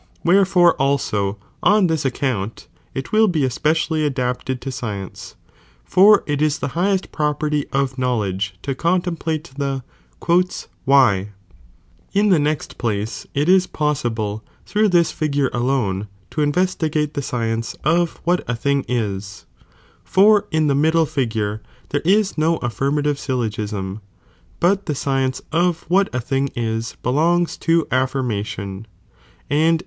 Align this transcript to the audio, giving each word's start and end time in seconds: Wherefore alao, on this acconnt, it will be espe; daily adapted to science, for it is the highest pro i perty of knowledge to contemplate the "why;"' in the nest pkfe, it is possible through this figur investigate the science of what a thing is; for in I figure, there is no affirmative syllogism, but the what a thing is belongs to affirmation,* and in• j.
Wherefore 0.23 0.75
alao, 0.79 1.37
on 1.61 1.85
this 1.85 2.05
acconnt, 2.07 2.65
it 2.95 3.11
will 3.11 3.27
be 3.27 3.41
espe; 3.41 3.87
daily 3.87 4.03
adapted 4.03 4.59
to 4.61 4.71
science, 4.71 5.35
for 5.85 6.23
it 6.25 6.41
is 6.41 6.57
the 6.57 6.69
highest 6.69 7.11
pro 7.11 7.29
i 7.29 7.33
perty 7.33 7.67
of 7.71 7.99
knowledge 7.99 8.55
to 8.63 8.73
contemplate 8.73 9.51
the 9.59 9.83
"why;"' 10.85 11.29
in 12.19 12.29
the 12.29 12.39
nest 12.39 12.79
pkfe, 12.79 13.27
it 13.35 13.47
is 13.47 13.67
possible 13.67 14.43
through 14.65 14.89
this 14.89 15.13
figur 15.13 15.49
investigate 16.35 17.13
the 17.13 17.21
science 17.21 17.75
of 17.83 18.19
what 18.23 18.41
a 18.47 18.55
thing 18.55 18.83
is; 18.87 19.45
for 20.03 20.47
in 20.49 20.71
I 20.71 21.05
figure, 21.05 21.61
there 21.89 22.01
is 22.03 22.39
no 22.39 22.57
affirmative 22.63 23.19
syllogism, 23.19 24.01
but 24.59 24.87
the 24.87 25.75
what 25.89 26.09
a 26.11 26.19
thing 26.19 26.49
is 26.55 26.95
belongs 27.03 27.55
to 27.57 27.85
affirmation,* 27.91 28.87
and 29.47 29.69
in• 29.75 29.75
j. 29.79 29.79